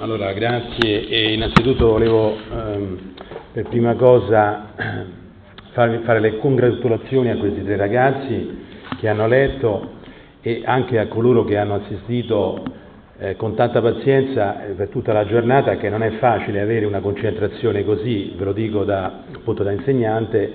[0.00, 1.08] Allora, grazie.
[1.08, 2.98] E innanzitutto volevo ehm,
[3.52, 4.72] per prima cosa
[5.72, 8.66] farvi fare le congratulazioni a questi tre ragazzi
[8.98, 9.96] che hanno letto
[10.40, 12.62] e anche a coloro che hanno assistito
[13.18, 17.00] eh, con tanta pazienza eh, per tutta la giornata, che non è facile avere una
[17.00, 20.52] concentrazione così, ve lo dico da, appunto da insegnante,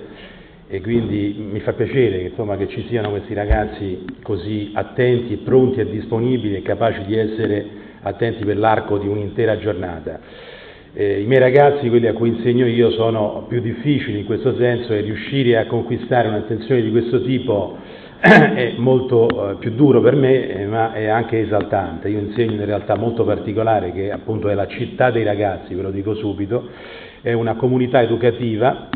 [0.66, 5.90] e quindi mi fa piacere insomma, che ci siano questi ragazzi così attenti, pronti e
[5.90, 7.66] disponibili e capaci di essere
[8.04, 10.20] attenti per l'arco di un'intera giornata.
[10.96, 14.92] Eh, I miei ragazzi, quelli a cui insegno io, sono più difficili in questo senso
[14.92, 17.76] e riuscire a conquistare un'attenzione di questo tipo
[18.20, 22.08] è molto eh, più duro per me, eh, ma è anche esaltante.
[22.08, 25.90] Io insegno in realtà molto particolare che appunto è la città dei ragazzi, ve lo
[25.90, 26.68] dico subito,
[27.20, 28.88] è una comunità educativa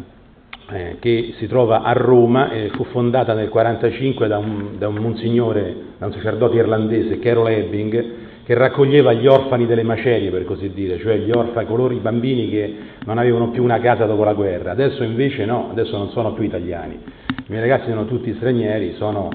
[0.71, 4.41] eh, che si trova a Roma, eh, fu fondata nel 1945 da
[4.79, 10.31] da un monsignore, da un sacerdote irlandese, Carol Ebbing, che raccoglieva gli orfani delle macerie,
[10.31, 12.75] per così dire, cioè gli orfani, coloro i bambini che
[13.05, 14.71] non avevano più una casa dopo la guerra.
[14.71, 16.95] Adesso invece no, adesso non sono più italiani.
[16.95, 19.29] I miei ragazzi sono tutti stranieri, sono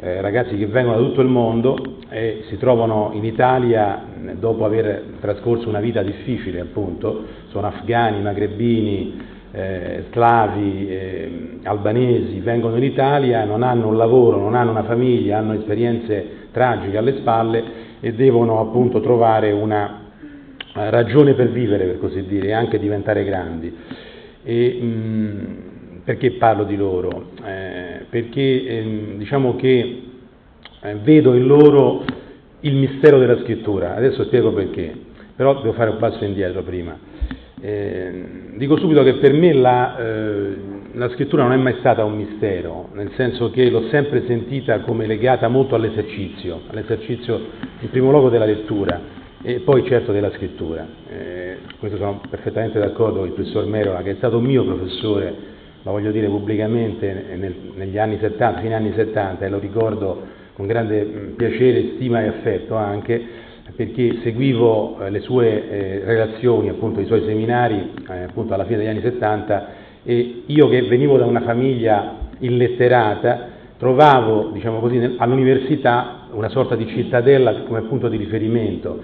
[0.00, 1.76] eh, ragazzi che vengono da tutto il mondo
[2.10, 9.14] e si trovano in Italia dopo aver trascorso una vita difficile, appunto, sono afghani, magrebini,
[9.52, 11.30] eh, slavi, eh,
[11.62, 16.96] albanesi, vengono in Italia, non hanno un lavoro, non hanno una famiglia, hanno esperienze tragiche
[16.96, 20.02] alle spalle e devono appunto trovare una
[20.74, 23.74] eh, ragione per vivere, per così dire, e anche diventare grandi.
[24.42, 27.30] E, mh, perché parlo di loro?
[27.44, 30.02] Eh, perché eh, diciamo che
[30.80, 32.04] eh, vedo in loro
[32.60, 33.96] il mistero della scrittura.
[33.96, 34.92] Adesso spiego perché,
[35.34, 36.96] però devo fare un passo indietro prima.
[37.60, 38.24] Eh,
[38.56, 40.56] dico subito che per me la, eh,
[40.96, 45.06] la, scrittura non è mai stata un mistero, nel senso che l'ho sempre sentita come
[45.06, 47.40] legata molto all'esercizio, all'esercizio
[47.80, 49.00] in primo luogo della lettura
[49.42, 50.86] e poi certo della scrittura.
[51.08, 55.34] Eh, questo sono perfettamente d'accordo con il professor Merola, che è stato mio professore,
[55.82, 60.66] lo voglio dire pubblicamente, nel, negli anni 70, fine anni 70, e lo ricordo con
[60.66, 63.22] grande piacere, stima e affetto anche,
[63.74, 68.78] perché seguivo eh, le sue eh, relazioni, appunto, i suoi seminari, eh, appunto alla fine
[68.78, 76.28] degli anni 70, e io che venivo da una famiglia illetterata, trovavo, diciamo così, all'università
[76.30, 79.00] una sorta di cittadella come punto di riferimento.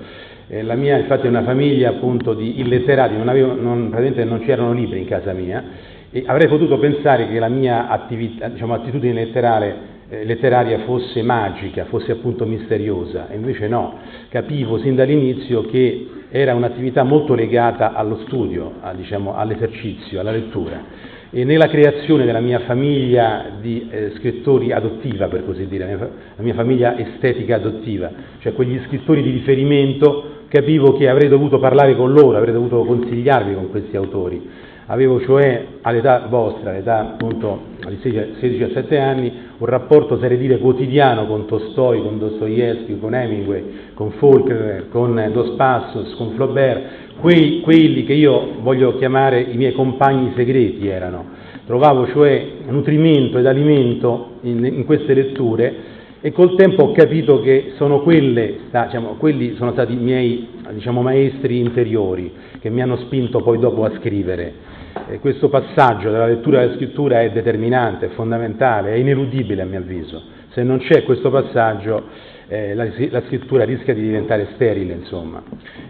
[0.48, 4.44] Eh, la mia infatti è una famiglia appunto di illetterati, non, avevo, non, praticamente non
[4.44, 5.64] c'erano libri in casa mia
[6.10, 9.76] e avrei potuto pensare che la mia attività, diciamo, attitudine letterale
[10.08, 13.98] eh, letteraria fosse magica, fosse appunto misteriosa, e invece no,
[14.28, 21.10] capivo sin dall'inizio che era un'attività molto legata allo studio, a, diciamo, all'esercizio, alla lettura.
[21.28, 26.10] E nella creazione della mia famiglia di eh, scrittori adottiva, per così dire, la mia,
[26.36, 28.10] la mia famiglia estetica adottiva,
[28.40, 33.52] cioè quegli scrittori di riferimento, capivo che avrei dovuto parlare con loro, avrei dovuto consigliarvi
[33.52, 40.36] con questi autori Avevo cioè all'età vostra, all'età appunto di 16-17 anni, un rapporto, oserei
[40.36, 46.82] dire, quotidiano con Tolstoi, con Dostoevsky, con Hemingway, con Faulkner, con Dos Passos, con Flaubert,
[47.20, 51.26] quei, quelli che io voglio chiamare i miei compagni segreti erano.
[51.64, 55.91] Trovavo cioè nutrimento ed alimento in, in queste letture
[56.24, 61.02] e col tempo ho capito che sono quelle, diciamo, quelli sono stati i miei diciamo,
[61.02, 64.70] maestri interiori che mi hanno spinto poi dopo a scrivere.
[65.08, 69.80] E questo passaggio della lettura alla scrittura è determinante, è fondamentale, è ineludibile a mio
[69.80, 70.22] avviso.
[70.50, 72.04] Se non c'è questo passaggio
[72.46, 75.42] eh, la, la, scrittura rischia di diventare sterile, insomma.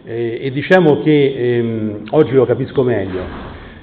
[0.03, 3.20] E, e diciamo che ehm, oggi lo capisco meglio.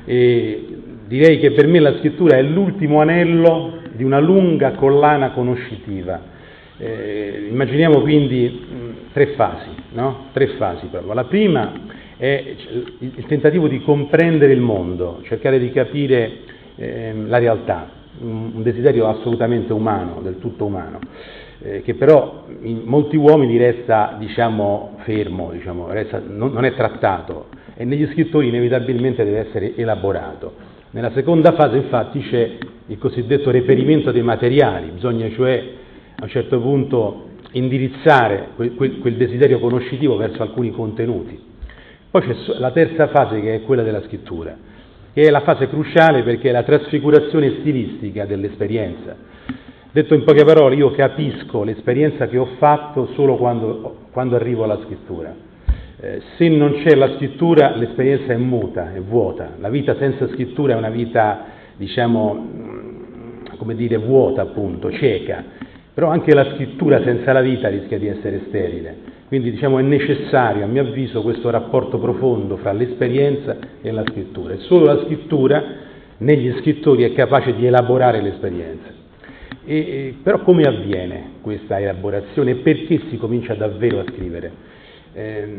[0.04, 0.66] E
[1.06, 6.38] direi che per me la scrittura è l'ultimo anello di una lunga collana conoscitiva
[6.80, 10.28] eh, immaginiamo quindi mh, tre fasi, no?
[10.32, 11.14] tre fasi proprio.
[11.14, 11.74] La prima
[12.18, 12.56] è
[13.00, 16.32] il tentativo di comprendere il mondo, cercare di capire
[16.76, 17.90] eh, la realtà,
[18.22, 21.00] un, un, desiderio assolutamente umano, del tutto umano,
[21.62, 27.48] eh, che però in molti uomini resta diciamo, fermo, diciamo, resta, non, non è trattato
[27.76, 30.68] e negli scrittori inevitabilmente deve essere elaborato.
[30.92, 32.58] Nella seconda fase infatti c'è
[32.88, 35.78] il cosiddetto reperimento dei materiali, bisogna cioè
[36.20, 41.48] a un certo punto indirizzare quel, desiderio conoscitivo verso alcuni contenuti.
[42.12, 44.56] Poi c'è la terza fase che è quella della scrittura,
[45.14, 49.16] che è la fase cruciale perché è la trasfigurazione stilistica dell'esperienza.
[49.92, 54.80] Detto in poche parole, io capisco l'esperienza che ho fatto solo quando, quando arrivo alla
[54.84, 55.34] scrittura.
[56.02, 59.56] Eh, se non c'è la scrittura l'esperienza è muta, è vuota.
[59.60, 61.46] La vita senza scrittura è una vita,
[61.76, 62.48] diciamo,
[63.58, 65.68] come dire, vuota appunto, cieca
[66.00, 68.96] però anche la scrittura senza la vita rischia di essere sterile.
[69.28, 74.54] Quindi diciamo, è necessario, a mio avviso, questo rapporto profondo fra l'esperienza e la scrittura.
[74.54, 75.62] E solo la scrittura
[76.20, 78.88] negli scrittori è capace di elaborare l'esperienza.
[79.66, 84.52] E, però come avviene questa elaborazione e perché si comincia davvero a scrivere?
[85.12, 85.58] Eh,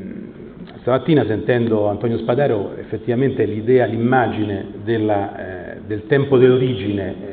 [0.81, 7.30] stamattina sentendo Antonio Spadaro effettivamente l'idea, l'immagine della, eh, del tempo dell'origine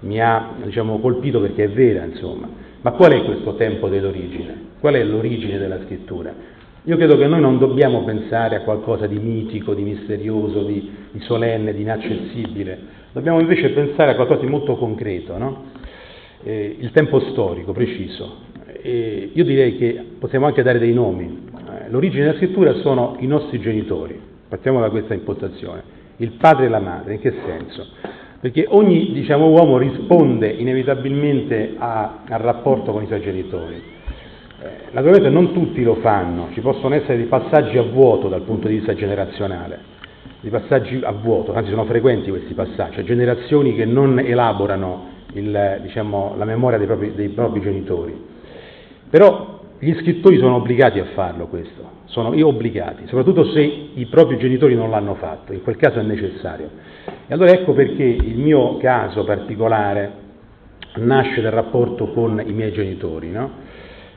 [0.00, 2.48] mi ha diciamo, colpito perché è vera, insomma.
[2.80, 4.64] Ma qual è questo tempo dell'origine?
[4.78, 6.32] Qual è l'origine della scrittura?
[6.84, 11.20] Io credo che noi non dobbiamo pensare a qualcosa di mitico, di misterioso, di, di
[11.20, 12.78] solenne, di inaccessibile,
[13.12, 15.64] dobbiamo invece pensare a qualcosa di molto concreto, no?
[16.44, 18.44] eh, il tempo storico preciso.
[18.82, 21.48] E io direi che possiamo anche dare dei nomi.
[21.56, 25.82] Eh, l'origine della scrittura sono i nostri genitori, partiamo da questa impostazione,
[26.18, 27.86] il padre e la madre, in che senso?
[28.46, 33.74] Perché ogni diciamo, uomo risponde inevitabilmente a, al rapporto con i suoi genitori.
[33.74, 38.68] Eh, naturalmente non tutti lo fanno, ci possono essere dei passaggi a vuoto dal punto
[38.68, 39.80] di vista generazionale,
[40.42, 45.80] dei passaggi a vuoto, anzi sono frequenti questi passaggi, cioè generazioni che non elaborano il,
[45.82, 48.14] diciamo, la memoria dei propri, dei propri, genitori.
[49.10, 54.74] Però gli scrittori sono obbligati a farlo questo, sono obbligati, soprattutto se i propri genitori
[54.74, 56.70] non l'hanno fatto, in quel caso è necessario.
[57.26, 60.24] E allora ecco perché il mio caso particolare
[60.96, 63.64] nasce dal rapporto con i miei genitori, no?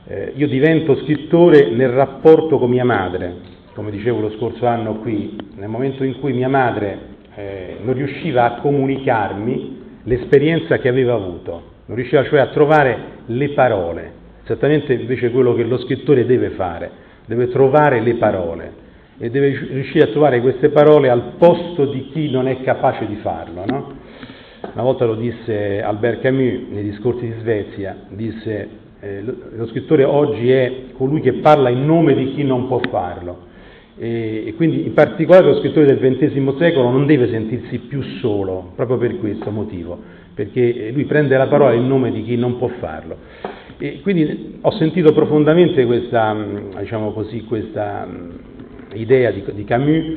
[0.06, 3.34] Eh, io divento scrittore nel rapporto con mia madre,
[3.74, 6.98] come dicevo lo scorso anno qui, nel momento in cui mia madre
[7.34, 13.50] eh, non riusciva a comunicarmi l'esperienza che aveva avuto, non riusciva cioè a trovare le
[13.50, 14.12] parole,
[14.50, 16.90] esattamente invece quello che lo scrittore deve fare,
[17.26, 18.72] deve trovare le parole
[19.18, 23.16] e deve riuscire a trovare queste parole al posto di chi non è capace di
[23.16, 23.64] farlo.
[23.66, 23.92] No?
[24.72, 28.68] Una volta lo disse Albert Camus nei discorsi di Svezia, disse
[29.00, 33.48] eh, lo scrittore oggi è colui che parla in nome di chi non può farlo.
[33.96, 38.72] E, e quindi in particolare lo scrittore del XX secolo non deve sentirsi più solo,
[38.74, 39.98] proprio per questo motivo,
[40.34, 43.16] perché eh, lui prende la parola in nome di chi non può farlo.
[43.82, 48.30] E quindi ho sentito profondamente questa, mm, diciamo così, questa mm,
[48.92, 50.16] idea di, di Camus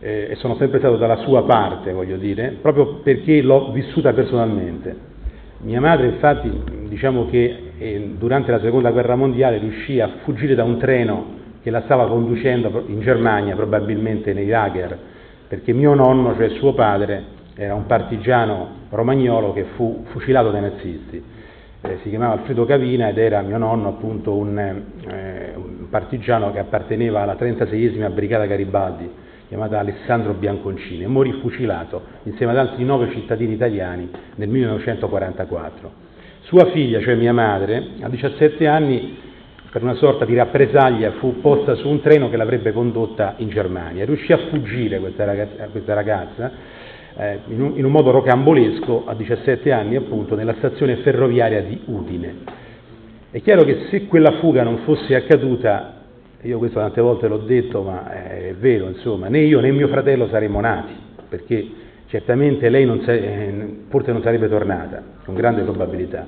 [0.00, 4.96] eh, e sono sempre stato dalla sua parte, voglio dire, proprio perché l'ho vissuta personalmente.
[5.58, 6.50] Mia madre infatti
[6.88, 11.26] diciamo che eh, durante la seconda guerra mondiale riuscì a fuggire da un treno
[11.62, 14.98] che la stava conducendo in Germania, probabilmente nei lager,
[15.46, 17.22] perché mio nonno, cioè suo padre,
[17.54, 21.42] era un partigiano romagnolo che fu fucilato dai nazisti.
[21.86, 26.58] Eh, si chiamava Alfredo Cavina ed era mio nonno appunto un, eh, un partigiano che
[26.58, 29.10] apparteneva alla 36esima Brigata Garibaldi,
[29.48, 35.92] chiamata Alessandro Bianconcini, e morì fucilato insieme ad altri nove cittadini italiani nel 1944.
[36.44, 39.18] Sua figlia, cioè mia madre, a 17 anni,
[39.70, 44.06] per una sorta di rappresaglia, fu posta su un treno che l'avrebbe condotta in Germania.
[44.06, 46.50] Riuscì a fuggire questa ragazza, questa ragazza
[47.16, 51.80] eh, in, un, in un modo rocambolesco a 17 anni, appunto, nella stazione ferroviaria di
[51.86, 52.34] Udine.
[53.30, 56.02] È chiaro che se quella fuga non fosse accaduta,
[56.42, 60.28] io questo tante volte l'ho detto, ma è vero, insomma, né io né mio fratello
[60.28, 60.92] saremmo nati,
[61.28, 61.66] perché
[62.06, 66.26] certamente lei non eh, forse non sarebbe tornata, con grande probabilità.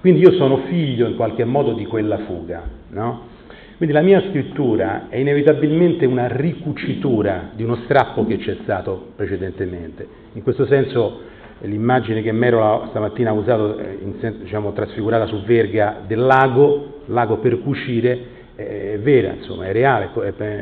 [0.00, 3.36] Quindi io sono figlio in qualche modo di quella fuga, no?
[3.78, 10.04] Quindi la mia scrittura è inevitabilmente una ricucitura di uno strappo che c'è stato precedentemente.
[10.32, 11.20] In questo senso
[11.60, 13.98] l'immagine che Merola stamattina ha usato, eh,
[14.40, 20.10] diciamo, trasfigurata su Verga del lago, lago per cucire, è vera, insomma, è reale,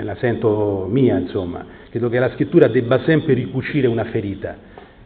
[0.03, 1.65] la sento mia, insomma.
[1.89, 4.59] Credo che la scrittura debba sempre ricucire una ferita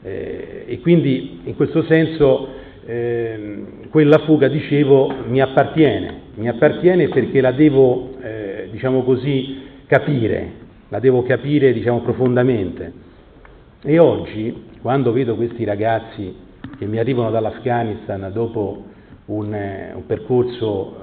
[0.02, 2.48] eh, e quindi in questo senso
[2.86, 8.09] eh, quella fuga, dicevo, mi appartiene, mi appartiene perché la devo,
[8.70, 10.52] diciamo così, capire,
[10.88, 12.92] la devo capire, diciamo, profondamente.
[13.82, 16.34] E oggi, quando vedo questi ragazzi
[16.78, 18.84] che mi arrivano dall'Afghanistan dopo
[19.26, 20.96] un, eh, un percorso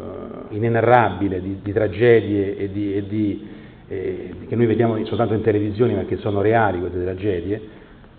[0.49, 3.47] inenarrabile di, di tragedie e di, e di,
[3.87, 7.61] eh, che noi vediamo soltanto in televisione ma che sono reali queste tragedie,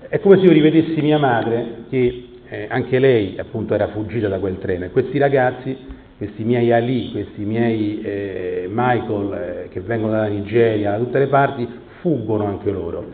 [0.08, 4.38] è come se io rivedessi mia madre che eh, anche lei appunto era fuggita da
[4.38, 5.76] quel treno e questi ragazzi,
[6.18, 11.28] questi miei Ali, questi miei eh, Michael eh, che vengono dalla Nigeria, da tutte le
[11.28, 11.66] parti,
[12.00, 13.12] fuggono anche loro.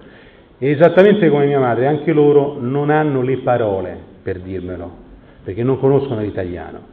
[0.58, 4.90] E esattamente come mia madre, anche loro non hanno le parole per dirmelo,
[5.44, 6.92] perché non conoscono l'italiano.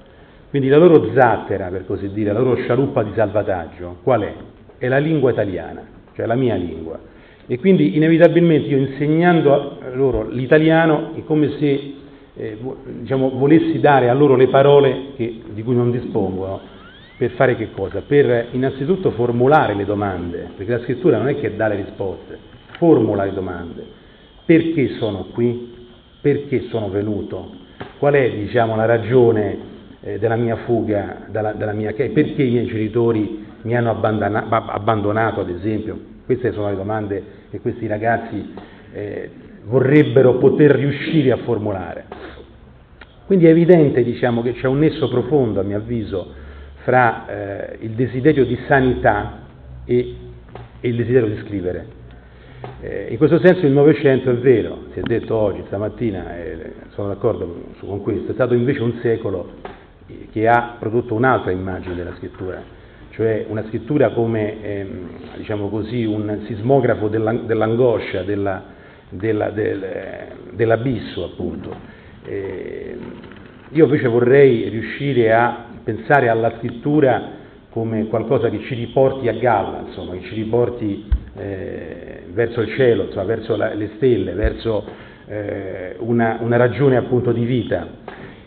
[0.49, 4.33] Quindi la loro zattera, per così dire, la loro scialuppa di salvataggio, qual è?
[4.77, 5.81] È la lingua italiana,
[6.13, 6.99] cioè la mia lingua.
[7.47, 11.93] E quindi inevitabilmente io insegnando loro l'italiano è come se
[12.35, 12.57] eh,
[12.99, 16.59] diciamo, volessi dare a loro le parole che, di cui non dispongono
[17.17, 18.01] per fare che cosa?
[18.01, 22.37] Per innanzitutto formulare le domande, perché la scrittura non è che dà le risposte,
[22.77, 23.85] formula le domande.
[24.43, 25.87] Perché sono qui?
[26.19, 27.51] Perché sono venuto?
[27.99, 29.57] Qual è diciamo, la ragione
[30.01, 35.49] eh, della mia fuga, dalla, dalla mia, perché i miei genitori mi hanno abbandonato, ad
[35.49, 35.99] esempio?
[36.25, 38.51] Queste sono le domande che questi ragazzi
[38.93, 39.29] eh,
[39.65, 42.05] vorrebbero poter riuscire a formulare.
[43.25, 46.33] Quindi è evidente diciamo, che c'è un nesso profondo, a mio avviso,
[46.83, 49.39] fra eh, il desiderio di sanità
[49.85, 50.15] e,
[50.79, 51.99] e il desiderio di scrivere.
[52.81, 57.07] Eh, in questo senso il Novecento è vero, si è detto oggi, stamattina, eh, sono
[57.07, 59.49] d'accordo con questo, è stato invece un secolo
[60.31, 62.61] che ha prodotto un'altra immagine della scrittura,
[63.11, 68.63] cioè una scrittura come ehm, diciamo così, un sismografo dell'angoscia, della,
[69.11, 69.85] della, del,
[70.53, 71.75] dell'abisso appunto.
[72.25, 72.97] Eh,
[73.69, 77.39] io invece vorrei riuscire a pensare alla scrittura
[77.69, 81.05] come qualcosa che ci riporti a galla, insomma, che ci riporti
[81.37, 84.85] eh, verso il cielo, insomma, verso la, le stelle, verso
[85.27, 87.87] eh, una, una, ragione appunto di vita.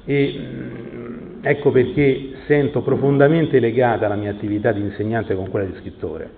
[0.04, 5.76] E, mh, ecco perché sento profondamente legata la mia attività di insegnante con quella di
[5.78, 6.28] scrittore,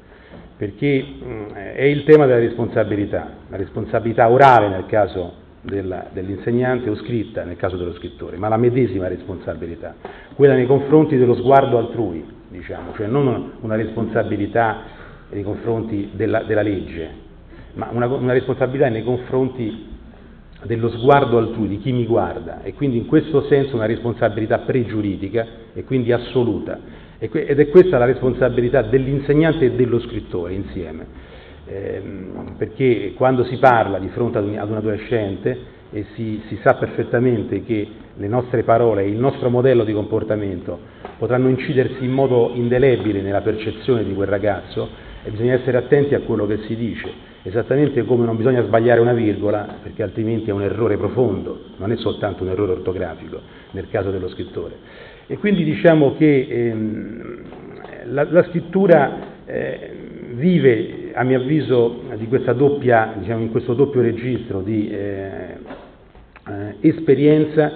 [0.57, 6.97] perché mh, è il tema della responsabilità, la responsabilità orale nel caso della, dell'insegnante o
[6.97, 9.95] scritta nel caso dello scrittore, ma la medesima responsabilità,
[10.35, 14.83] quella nei confronti dello sguardo altrui, diciamo, cioè non una responsabilità
[15.31, 17.25] nei confronti della, della legge,
[17.75, 19.95] ma una, una responsabilità nei confronti
[20.63, 25.47] dello sguardo altrui, di chi mi guarda, e quindi in questo senso una responsabilità pregiuridica
[25.75, 27.05] e quindi assoluta.
[27.19, 31.35] Ed è questa la responsabilità dell'insegnante e dello scrittore insieme
[31.67, 32.01] eh,
[32.57, 36.75] perché quando si parla di fronte ad un, ad un adolescente e si, si, sa
[36.75, 40.79] perfettamente che le nostre parole e il nostro modello di comportamento
[41.19, 44.89] potranno incidersi in modo indelebile nella percezione di quel ragazzo
[45.25, 47.11] e bisogna essere attenti a quello che si dice,
[47.43, 51.97] esattamente come non bisogna sbagliare una virgola perché altrimenti è un errore profondo, non è
[51.97, 53.41] soltanto un errore ortografico
[53.73, 55.15] nel caso dello scrittore.
[55.29, 57.39] E quindi diciamo che ehm,
[58.07, 59.91] la, la, scrittura eh,
[60.35, 65.57] vive a mio avviso di doppia, diciamo, in questo doppio registro di eh,
[66.49, 67.73] eh, esperienza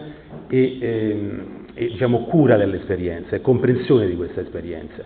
[0.48, 1.42] e, ehm,
[1.74, 5.02] e diciamo, cura dell'esperienza e comprensione di questa esperienza.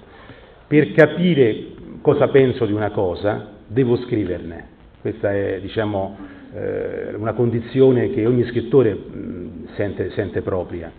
[0.66, 1.66] Per capire
[2.02, 4.66] cosa penso di una cosa devo scriverne,
[5.00, 6.16] questa è diciamo,
[6.54, 10.92] eh, una condizione che ogni scrittore mh, sente, sente, propria,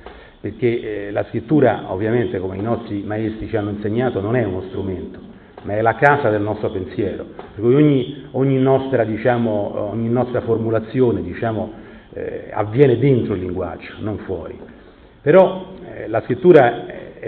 [0.46, 4.62] perché eh, la scrittura ovviamente come i nostri maestri ci hanno insegnato non è uno
[4.68, 5.18] strumento,
[5.64, 7.26] ma è la casa del nostro pensiero.
[7.56, 11.72] Per cui ogni, ogni, nostra, diciamo, ogni nostra, formulazione diciamo,
[12.14, 14.56] eh, avviene dentro il linguaggio, non fuori.
[15.20, 17.28] Però eh, la scrittura è,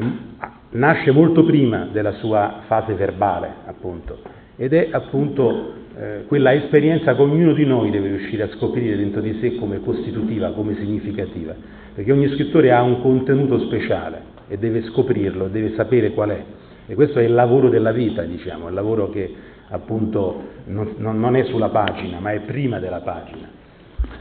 [0.70, 4.20] nasce molto prima della sua fase verbale, appunto,
[4.58, 9.22] ed è appunto eh, quella esperienza che ognuno di noi deve riuscire a scoprire dentro
[9.22, 11.56] di sé come costitutiva, come significativa,
[11.94, 16.44] perché ogni scrittore ha un contenuto speciale e deve scoprirlo, deve sapere qual è.
[16.88, 19.34] E questo è il lavoro della vita, diciamo, il lavoro che
[19.70, 23.50] appunto non, non è sulla pagina, ma è prima della pagina.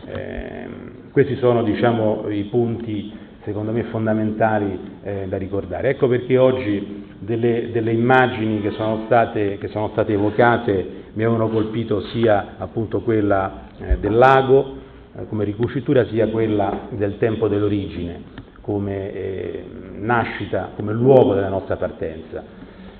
[0.06, 0.66] Eh,
[1.12, 3.12] questi sono diciamo, i punti,
[3.46, 5.90] secondo me, fondamentali eh, da ricordare.
[5.90, 11.48] Ecco perché oggi delle, delle immagini che sono, state, che sono, state, evocate mi avevano
[11.48, 14.74] colpito sia appunto quella eh, del lago
[15.14, 21.76] eh, come ricucitura, sia quella del tempo dell'origine come eh, nascita, come luogo della nostra
[21.76, 22.42] partenza.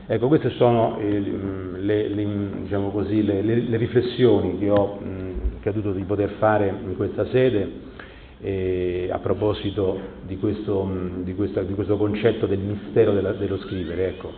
[0.07, 2.26] Ecco, queste sono eh, le, le,
[2.62, 7.95] diciamo così, le, le, riflessioni che ho mh, creduto di poter fare in questa sede
[8.40, 10.88] eh, a proposito di questo,
[11.23, 14.33] di questo, di questo concetto del mistero della, dello scrivere, ecco,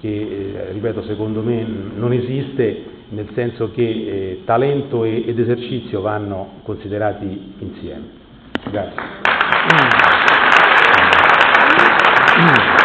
[0.00, 6.00] che eh, ripeto secondo me non esiste nel senso che eh, talento e, ed esercizio
[6.00, 8.24] vanno considerati insieme.
[8.70, 9.14] Grazie.